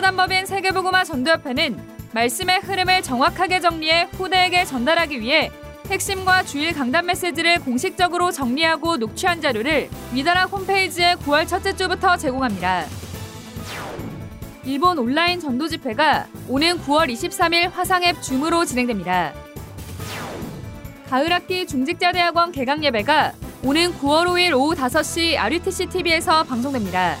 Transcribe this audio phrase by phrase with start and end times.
[0.00, 1.78] 사단법인 세계보고마 전도협회는
[2.14, 5.50] 말씀의 흐름을 정확하게 정리해 후대에게 전달하기 위해
[5.90, 12.86] 핵심과 주일 강단 메시지를 공식적으로 정리하고 녹취한 자료를 위다락 홈페이지에 9월 첫째 주부터 제공합니다.
[14.64, 19.34] 일본 온라인 전도 집회가 오는 9월 23일 화상앱 줌으로 진행됩니다.
[21.10, 27.16] 가을학기 중직자대학원 개강 예배가 오는 9월 5일 오후 5시 RUTC TV에서 방송됩니다.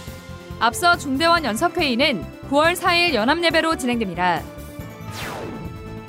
[0.60, 4.40] 앞서 중대원 연석회의는 9월 4일 연합예배로 진행됩니다.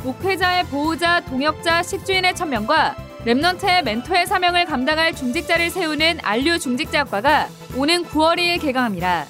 [0.03, 2.95] 목회자의 보호자, 동역자, 식주인의 천명과
[3.25, 7.45] 랩넌트의 멘토의 사명을 감당할 중직자를 세우는 안류 중직자학과가
[7.77, 9.25] 오는 9월 2일 개강합니다.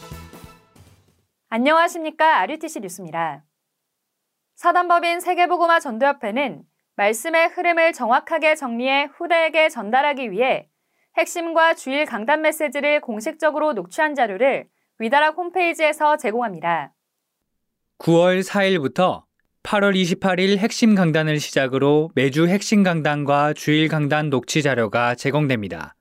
[1.49, 2.39] 안녕하십니까.
[2.39, 3.43] RUTC 뉴스입니다.
[4.55, 6.63] 사단법인 세계보고마 전도협회는
[6.95, 10.69] 말씀의 흐름을 정확하게 정리해 후대에게 전달하기 위해
[11.17, 16.93] 핵심과 주일 강단 메시지를 공식적으로 녹취한 자료를 위다락 홈페이지에서 제공합니다.
[18.02, 19.25] 9월 4일부터
[19.61, 25.95] 8월 28일 핵심 강단을 시작으로 매주 핵심 강단과 주일 강단 녹취 자료가 제공됩니다.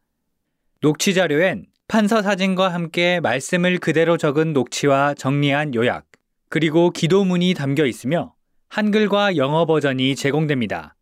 [0.81, 6.07] 녹취 자료엔 판서 사진과 함께 말씀을 그대로 적은 녹취와 정리한 요약,
[6.49, 8.33] 그리고 기도문이 담겨 있으며
[8.71, 10.97] 한글과 영어 버전이 제공됩니다.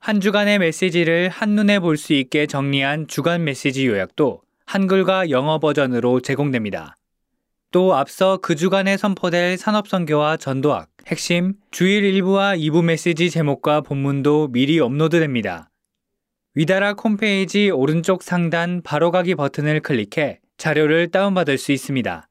[0.00, 6.97] 한 주간의 메시지를 한눈에 볼 수 있게 정리한 주간 메시지 요약도 한글과 영어 버전으로 제공됩니다.
[7.70, 14.80] 또 앞서 그 주간에 선포될 산업선교와 전도학, 핵심, 주일 1부와 2부 메시지 제목과 본문도 미리
[14.80, 15.68] 업로드됩니다.
[16.54, 22.26] 위다락 홈페이지 오른쪽 상단 바로가기 버튼을 클릭해 자료를 다운받을 수 있습니다.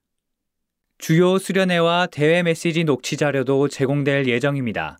[0.98, 4.98] 주요 수련회와 대회 메시지 녹취 자료도 제공될 예정입니다.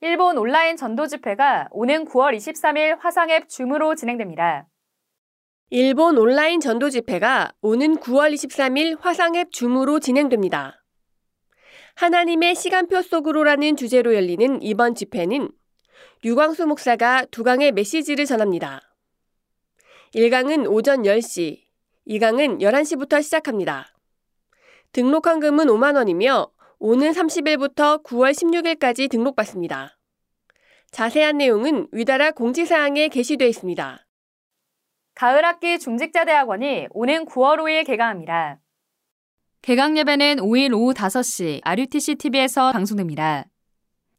[0.00, 4.68] 일본 온라인 전도 집회가 오는 9월 23일 화상앱 줌으로 진행됩니다.
[5.74, 10.84] 일본 온라인 전도 집회가 오는 9월 23일 화상앱 줌으로 진행됩니다.
[11.94, 15.48] 하나님의 시간표 속으로라는 주제로 열리는 이번 집회는
[16.24, 18.82] 유광수 목사가 두 강의 메시지를 전합니다.
[20.14, 21.62] 1강은 오전 10시,
[22.06, 23.94] 2강은 11시부터 시작합니다.
[24.92, 29.98] 등록 헌금은 5만 원이며 오는 30일부터 9월 16일까지 등록받습니다.
[30.90, 34.06] 자세한 내용은 위다라 공지사항에 게시되어 있습니다.
[35.22, 38.58] 가을 학기 중직자대학원이 오는 9월 5일 개강합니다.
[39.62, 43.44] 개강 예배는 5일 오후 5시 RUTC TV에서 방송됩니다.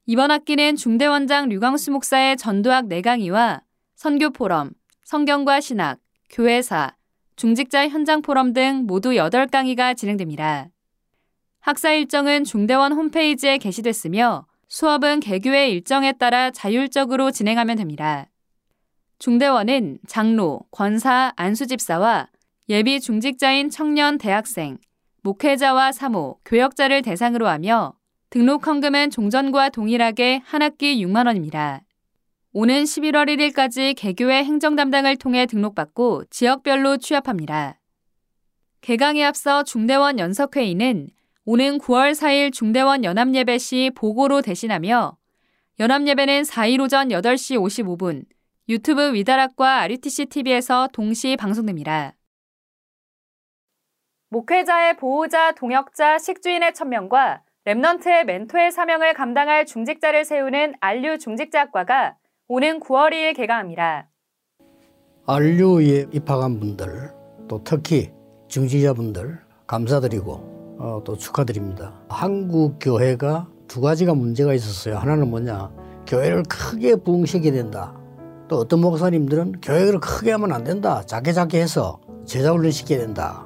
[0.05, 3.63] 이번 학기는 중대원장 류광수 목사의 전도학 4강의와
[3.95, 4.71] 선교 포럼,
[5.03, 5.99] 성경과 신학,
[6.29, 6.95] 교회사,
[7.35, 10.69] 중직자 현장 포럼 등 모두 8강의가 진행됩니다.
[11.59, 18.29] 학사 일정은 중대원 홈페이지에 게시됐으며 수업은 개교의 일정에 따라 자율적으로 진행하면 됩니다.
[19.19, 22.27] 중대원은 장로, 권사, 안수집사와
[22.69, 24.77] 예비 중직자인 청년, 대학생,
[25.21, 27.93] 목회자와 사모, 교역자를 대상으로 하며
[28.29, 31.81] 등록 헌금은 종전과 동일하게 한 학기 6만 원입니다.
[32.51, 37.79] 오는 11월 1일까지 개교의 행정 담당을 통해 등록받고 지역별로 취합합니다.
[38.81, 41.09] 개강에 앞서 중대원 연석회의는
[41.45, 45.17] 오는 9월 4일 중대원 연합예배 시 보고로 대신하며
[45.79, 48.25] 연합예배는 4일 오전 8시 55분
[48.73, 52.15] 유튜브 위다락과 RUTC TV에서 동시 방송됩니다.
[54.31, 62.15] 목회자의 보호자, 동역자, 식주인의 천명과 랩넌트의 멘토의 사명을 감당할 중직자를 세우는 안류 중직자학과가
[62.47, 64.09] 오는 9월 2일 개강합니다.
[65.27, 67.11] 안류에 입학한 분들,
[67.47, 68.11] 또 특히
[68.47, 71.93] 중직자분들 감사드리고 어, 또 축하드립니다.
[72.09, 74.97] 한국 교회가 두 가지가 문제가 있었어요.
[74.97, 75.71] 하나는 뭐냐,
[76.07, 78.02] 교회를 크게 부흥시켜야 된다.
[78.47, 81.03] 또 어떤 목사님들은 교회를 크게 하면 안 된다.
[81.05, 83.45] 작게 작게 해서 제자 훈련 시켜야 된다.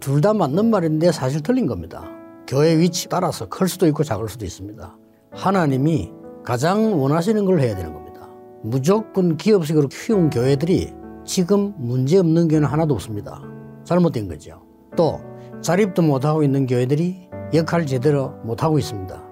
[0.00, 2.04] 둘 다 맞는 말인데 사실 틀린 겁니다.
[2.46, 4.96] 교회 위치 따라서 클 수도 있고 작을 수도 있습니다.
[5.32, 6.12] 하나님이
[6.44, 8.28] 가장 원하시는 걸 해야 되는 겁니다.
[8.62, 10.92] 무조건 기업식으로 키운 교회들이
[11.24, 13.42] 지금 문제 없는 교회는 하나도 없습니다.
[13.84, 14.62] 잘못된 거죠.
[14.96, 15.20] 또
[15.60, 19.22] 자립도 못하고 있는 교회들이 역할 제대로 못하고 있습니다.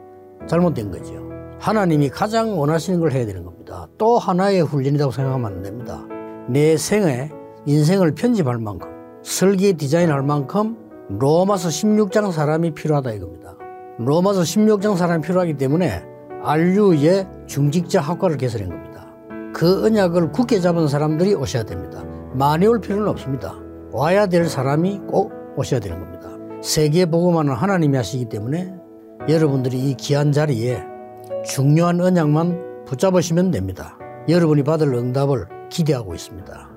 [0.47, 1.26] 잘못된 거죠.
[1.59, 3.89] 하나님이 가장 원하시는 걸 해야 되는 겁니다.
[3.99, 6.05] 또 하나의 훈련이라고 생각하면 안 됩니다.
[6.49, 7.31] 내 생에
[7.67, 8.89] 인생을 편집할 만큼
[9.23, 10.77] 설계 디자인할 만큼
[11.09, 13.57] 로마서 16장 사람이 필요하다 이겁니다.
[13.99, 16.05] 로마서 16장 사람이 필요하기 때문에
[16.43, 19.07] 안류의 중직자 학과를 개설한 겁니다.
[19.53, 22.05] 그 언약을 굳게 잡은 사람들이 오셔야 됩니다.
[22.35, 23.55] 많이 올 필요는 없습니다.
[23.91, 26.29] 와야 될 사람이 꼭 오셔야 되는 겁니다.
[26.63, 28.75] 세계 보고만은 하나님이 하시기 때문에
[29.29, 30.83] 여러분들이 이 귀한 자리에
[31.47, 33.97] 중요한 언약만 붙잡으시면 됩니다.
[34.29, 36.71] 여러분이 받을 응답을 기대하고 있습니다.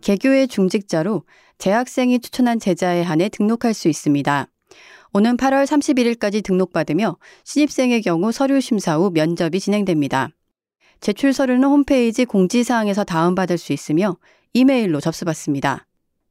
[0.00, 1.22] 개교의 중직자로
[1.58, 4.48] 재학생이 추천한 제자에 한해 등록할 수 있습니다.
[5.12, 10.30] 오는 8월 31일까지 등록받으며 신입생의 경우 서류 심사 후 면접이 진행됩니다.
[11.00, 14.16] 제출 서류는 홈페이지 공지사항에서 다운받을 수 있으며
[14.54, 15.86] 이메일로 접수받습니다.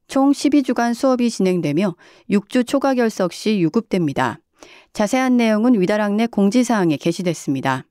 [0.06, 1.94] 총 12주간 수업이 진행되며
[2.30, 4.38] 6주 초과 결석 시 유급됩니다.
[4.98, 7.84] 자세한 내용은 위다락 내 공지사항에 게시됐습니다.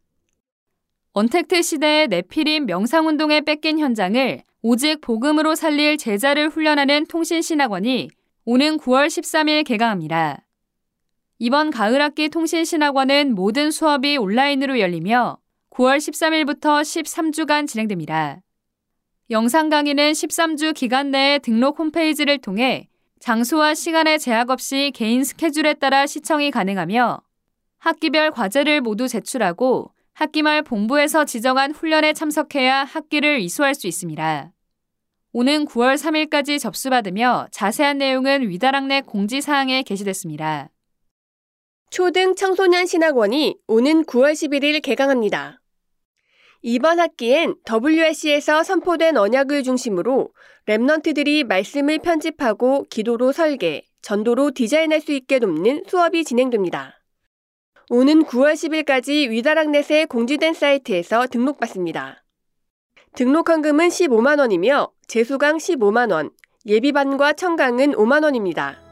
[1.13, 8.09] 언택트 시대의 네피림 명상운동에 뺏긴 현장을 오직 복음으로 살릴 제자를 훈련하는 통신신학원이
[8.43, 10.43] 오는 9월 13일 개강합니다.
[11.39, 15.37] 이번 가을학기 통신신학원은 모든 수업이 온라인으로 열리며
[15.69, 18.41] 9월 13일부터 13주간 진행됩니다.
[19.29, 26.05] 영상 강의는 13주 기간 내에 등록 홈페이지를 통해 장소와 시간에 제약 없이 개인 스케줄에 따라
[26.05, 27.21] 시청이 가능하며
[27.79, 34.51] 학기별 과제를 모두 제출하고 학기 말 본부에서 지정한 훈련에 참석해야 학기를 이수할 수 있습니다.
[35.33, 40.69] 오는 9월 3일까지 접수받으며 자세한 내용은 위다락 내 공지사항에 게시됐습니다.
[41.89, 45.61] 초등 청소년 신학원이 오는 9월 11일 개강합니다.
[46.69, 50.33] 이번 학기엔 WSC에서 선포된 언약을 중심으로
[50.67, 56.99] 랩넌트들이 말씀을 편집하고 기도로 설계, 전도로 디자인할 수 있게 돕는 수업이 진행됩니다.
[57.89, 62.25] 오는 9월 10일까지 위다락넷에 공지된 사이트에서 등록받습니다.
[63.15, 66.33] 등록 헌금은 15만원이며 재수강 15만원,
[66.65, 68.86] 예비반과 청강은 5만원입니다.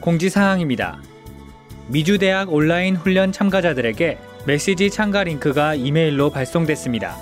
[0.00, 0.98] 공지사항입니다.
[1.88, 7.16] 미주대학 온라인 훈련 참가자들에게 메시지 참가 링크가 이메일로 발송됐습니다.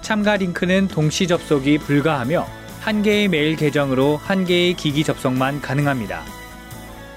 [0.00, 2.46] 참가 링크는 동시 접속이 불가하며
[2.80, 6.22] 한 개의 메일 계정으로 한 개의 기기 접속만 가능합니다.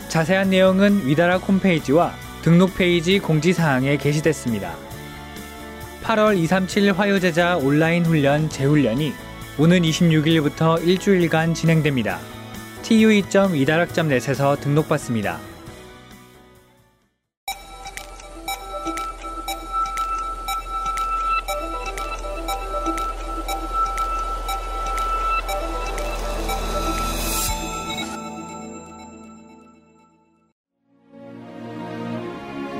[0.08, 4.76] 자세한 내용은 위다락 홈페이지와 등록 페이지 공지사항에 게시됐습니다.
[6.04, 9.14] 8월 237 화요제자 온라인 훈련 재훈련이
[9.58, 12.20] 오는 26일부터 일주일간 진행됩니다.
[12.86, 15.40] tue.위다락점넷에서 등록받습니다.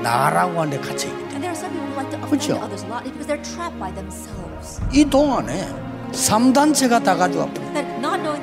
[0.00, 2.54] 나라고 하는데 갇혀 있기 And there are some people who like to 그렇죠.
[2.54, 4.80] offend others a lot because they're trapped by themselves.
[4.92, 5.66] 이 동안에
[6.12, 7.65] 3단체가 다 knowing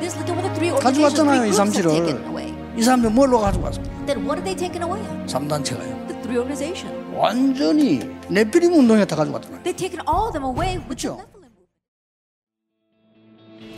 [0.04, 1.88] this, look at what the three organizations, 가져갔잖아요, three 이 groups have 삼칠을.
[1.96, 2.54] taken away.
[2.78, 3.82] 이 사람들 뭘로 가져갔어?
[4.06, 5.02] Then what are they taken away?
[5.28, 5.92] 3단체가요.
[6.12, 6.92] The three organizations.
[7.16, 9.64] 완전히 네피림 운동에 다 가져갔잖아요.
[9.64, 11.22] They've taken all of them away with the 그렇죠.
[11.22, 11.44] Nephilim.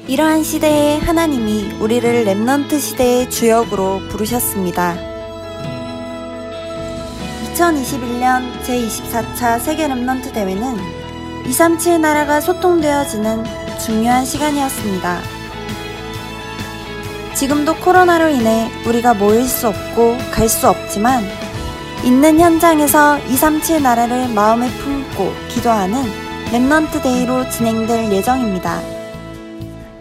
[0.08, 4.96] 이러한 시대에 하나님이 우리를 랩넌트 시대의 주역으로 부르셨습니다.
[7.56, 10.78] 2021년 제24차 세계 랩넌트 대회는
[11.48, 13.44] 237 나라가 소통되어지는
[13.80, 15.35] 중요한 시간이었습니다.
[17.36, 21.24] 지금도 코로나로 인해 우리가 모일 수 없고 갈 수 없지만
[22.04, 26.04] 있는 현장에서 237 나라를 마음에 품고 기도하는
[26.52, 28.80] Remnant Day로 진행될 예정입니다.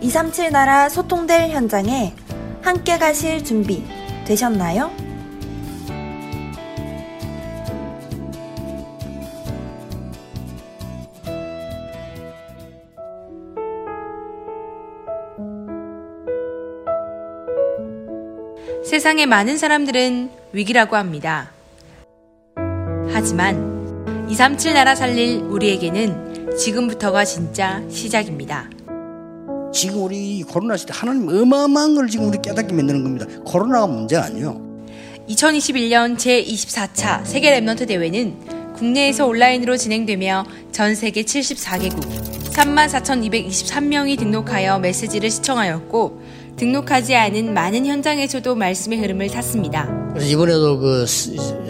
[0.00, 2.14] 237 나라 소통될 현장에
[2.62, 3.84] 함께 가실 준비
[4.26, 4.90] 되셨나요?
[18.94, 21.50] 세상의 많은 사람들은 위기라고 합니다.
[23.12, 28.70] 하지만 237 나라 살릴 우리에게는 지금부터가 진짜 시작입니다.
[29.72, 33.26] 지금 우리 이 코로나 시대 하나님 어마어마한 걸 지금 우리 깨닫게 만드는 겁니다.
[33.44, 34.60] 코로나가 문제 아니요.
[35.28, 46.22] 2021년 제24차 세계 Remnant 대회는 국내에서 온라인으로 진행되며 전 세계 74개국 34,223명이 등록하여 메시지를 시청하였고
[46.56, 49.88] 등록하지 않은 많은 현장에서도 말씀의 흐름을 탔습니다.
[50.20, 51.06] 이번에도 그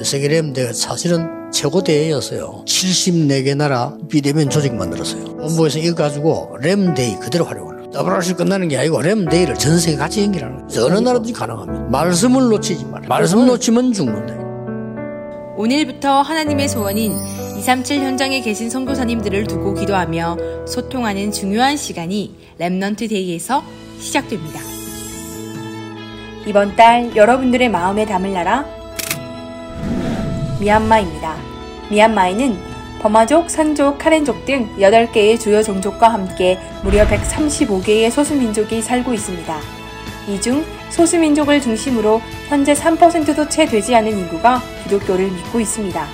[0.02, 2.64] 세계 Rem 대회가 사실은 최고 대회였어요.
[2.66, 5.36] 74개 나라 비대면 조직 만들었어요.
[5.36, 8.06] 본부에서 이거 가지고 Rem Day 그대로 활용하는 거예요.
[8.06, 10.66] WRC 끝나는 게 아니고 Rem Day를 전 세계 같이 거예요.
[10.68, 11.84] 그래서 어느 나라든지 가능합니다.
[11.90, 13.08] 말씀을 놓치지 말아요.
[13.08, 14.34] 말씀 놓치면 죽는다.
[15.56, 17.12] 오늘부터 하나님의 소원인
[17.56, 23.62] 237 현장에 계신 선교사님들을 두고 기도하며 소통하는 중요한 시간이 Remnant Day에서
[24.00, 24.73] 시작됩니다.
[26.46, 28.64] 이번 달 여러분들의 마음에 담을 나라
[30.60, 31.36] 미얀마입니다.
[31.90, 39.58] 미얀마에는 버마족, 산족, 카렌족 등 8개의 주요 종족과 함께 무려 135개의 소수민족이 살고 있습니다.
[40.28, 46.06] 이 중 소수민족을 중심으로 현재 3%도 채 되지 않은 인구가 기독교를 믿고 있습니다.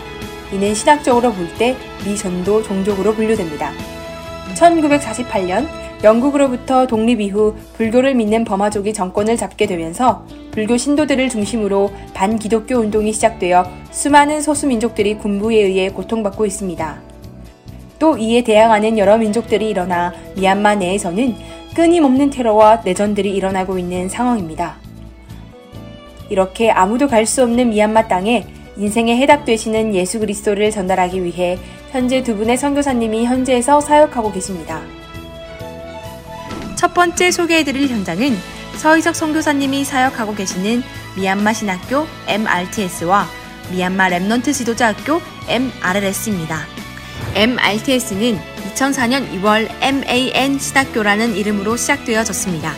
[0.52, 3.72] 이는 신학적으로 볼 때 미전도 종족으로 분류됩니다.
[4.56, 5.68] 1948년
[6.02, 13.66] 영국으로부터 독립 이후 불교를 믿는 버마족이 정권을 잡게 되면서 불교 신도들을 중심으로 반기독교 운동이 시작되어
[13.90, 17.00] 수많은 소수민족들이 군부에 의해 고통받고 있습니다.
[17.98, 21.34] 또 이에 대항하는 여러 민족들이 일어나 미얀마 내에서는
[21.74, 24.76] 끊임없는 테러와 내전들이 일어나고 있는 상황입니다.
[26.30, 31.58] 이렇게 아무도 갈 수 없는 미얀마 땅에 인생의 해답 되시는 예수 그리스도를 전달하기 위해
[31.90, 34.80] 현재 두 분의 선교사님이 현지에서 사역하고 계십니다.
[36.80, 38.38] 첫 번째 소개해드릴 현장은
[38.78, 40.82] 서희석 선교사님이 사역하고 계시는
[41.14, 43.28] 미얀마 신학교 MRTS와
[43.70, 46.64] 미얀마 Remnant 지도자 학교 MRLS입니다.
[47.34, 48.40] MRTS는
[48.74, 52.72] 2004년 2월 MAN 신학교라는 이름으로 시작되어졌습니다.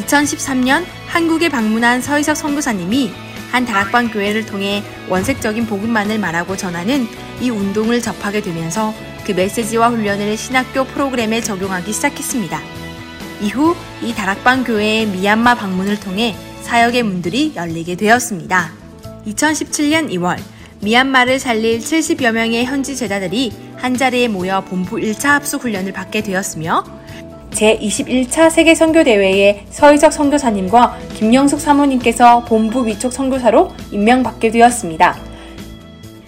[0.00, 3.12] 2013년 한국에 방문한 서희석 선교사님이
[3.50, 7.06] 한 다락방 교회를 통해 원색적인 복음만을 말하고 전하는
[7.42, 8.94] 이 운동을 접하게 되면서
[9.26, 12.81] 그 메시지와 훈련을 신학교 프로그램에 적용하기 시작했습니다.
[13.42, 18.70] 이후 이 다락방 교회의 미얀마 방문을 통해 사역의 문들이 열리게 되었습니다.
[19.26, 20.38] 2017년 2월
[20.80, 26.84] 미얀마를 살릴 70여 명의 현지 제자들이 한자리에 모여 본부 1차 합숙 훈련을 받게 되었으며
[27.50, 35.31] 제21차 세계 선교 대회에 서희석 선교사님과 김영숙 사모님께서 본부 위촉 선교사로 임명받게 되었습니다.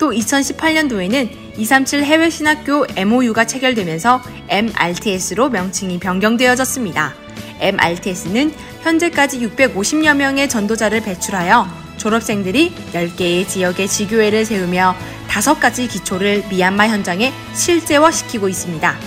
[0.05, 4.21] 또 2018년도에는 237 해외 신학교 MOU가 체결되면서
[4.51, 7.15] MRTS로 명칭이 변경되어졌습니다.
[7.61, 14.95] MRTS는 현재까지 650여 명의 전도자를 배출하여 졸업생들이 10개의 지역의 지교회를 세우며
[15.29, 18.99] 5가지 기초를 미얀마 현장에 실제화시키고 있습니다.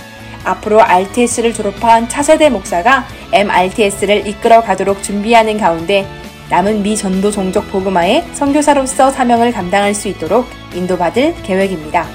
[0.42, 6.08] 앞으로 RTS를 졸업한 차세대 목사가 MRTS를 이끌어 가도록 준비하는 가운데
[6.50, 12.06] 남은 미 전도 종족 복음화의 선교사로서 사명을 감당할 수 있도록 인도받을 계획입니다.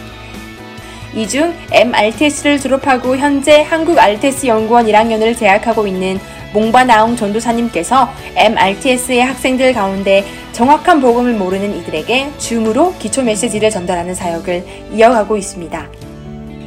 [1.15, 6.19] 이 중 MRTS를 졸업하고 현재 한국 RTS 연구원 1학년을 재학하고 있는
[6.53, 10.23] 몽바나옹 전도사님께서 MRTS의 학생들 가운데
[10.53, 15.87] 정확한 복음을 모르는 이들에게 줌으로 기초 메시지를 전달하는 사역을 이어가고 있습니다.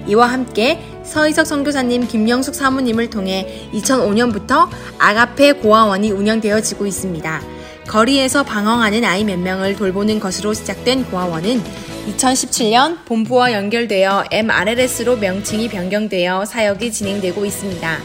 [0.07, 4.69] 이와 함께 서희석 선교사님 김영숙 사모님을 통해 2005년부터
[4.99, 7.56] 아가페 고아원이 운영되어지고 있습니다.
[7.87, 11.63] 거리에서 방황하는 아이 몇 명을 돌보는 것으로 시작된 고아원은
[12.09, 17.99] 2017년 본부와 연결되어 MRLS로 명칭이 변경되어 사역이 진행되고 있습니다.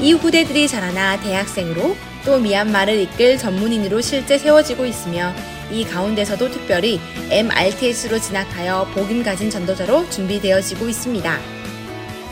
[0.00, 5.32] 이 후대들이 자라나 대학생으로 또 미얀마를 이끌 전문인으로 실제 세워지고 있으며
[5.70, 11.38] 이 가운데서도 특별히 MRTS로 진학하여 복음 가진 전도자로 준비되어지고 있습니다.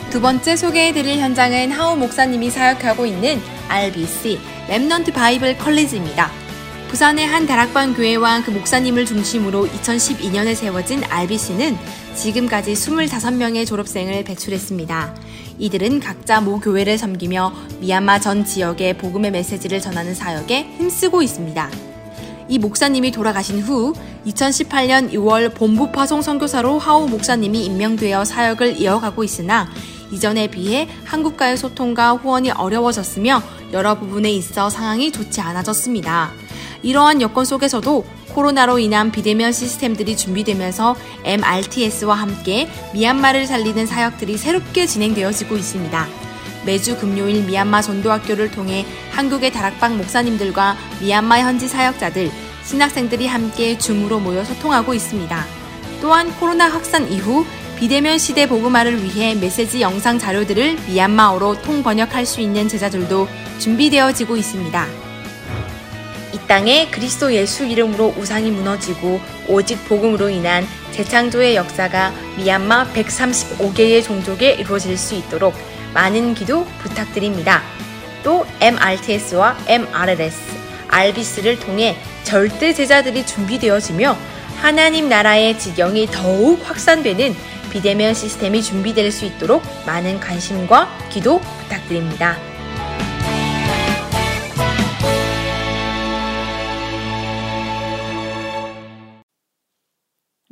[0.09, 6.44] 두 번째 소개해드릴 현장은 하우 목사님이 사역하고 있는 RBC Remnant Bible College입니다.
[6.95, 11.77] 부산의 한 다락방 교회와 그 목사님을 중심으로 2012년에 세워진 RBC는
[12.15, 15.13] 지금까지 25명의 졸업생을 배출했습니다.
[15.59, 21.69] 이들은 각자 모 교회를 섬기며 미얀마 전 지역의 복음의 메시지를 전하는 사역에 힘쓰고 있습니다.
[22.47, 23.93] 이 목사님이 돌아가신 후
[24.25, 29.67] 2018년 6월 본부 파송 선교사로 하우 목사님이 임명되어 사역을 이어가고 있으나
[30.13, 36.44] 이전에 비해 한국과의 소통과 후원이 어려워졌으며 여러 부분에 있어 상황이 좋지 않아졌습니다.
[36.85, 45.57] 이러한 여건 속에서도 코로나로 인한 비대면 시스템들이 준비되면서 MRTS와 함께 미얀마를 살리는 사역들이 새롭게 진행되어지고
[45.57, 46.07] 있습니다.
[46.63, 52.29] 매주 금요일 미얀마 전도학교를 통해 한국의 다락방 목사님들과 미얀마 현지 사역자들,
[52.63, 55.45] 신학생들이 함께 줌으로 모여 소통하고 있습니다.
[56.01, 57.45] 또한 코로나 확산 이후
[57.79, 63.27] 비대면 시대 복음화를 위해 메시지 영상 자료들을 미얀마어로 통번역할 수 있는 제자들도
[63.57, 65.14] 준비되어지고 있습니다.
[66.45, 74.51] 이 땅에 그리스도 예수 이름으로 우상이 무너지고 오직 복음으로 인한 재창조의 역사가 미얀마 135개의 종족에
[74.51, 75.55] 이루어질 수 있도록
[75.95, 77.63] 많은 기도 부탁드립니다.
[78.23, 80.37] 또 MRTS와 MRLS,
[80.87, 84.15] RBS를 통해 절대 제자들이 준비되어지며
[84.57, 87.35] 하나님 나라의 지경이 더욱 확산되는
[87.71, 92.37] 비대면 시스템이 준비될 수 있도록 많은 관심과 기도 부탁드립니다.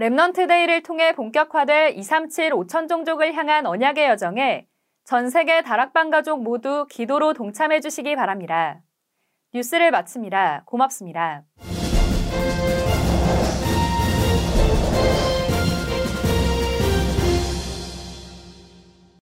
[0.04, 4.68] Remnant Day를 통해 본격화될 237 5천 종족을 향한 언약의 여정에
[5.06, 8.82] 전 세계 다락방 가족 모두 기도로 동참해 주시기 바랍니다.
[9.54, 10.64] 뉴스를 마칩니다.
[10.66, 11.44] 고맙습니다.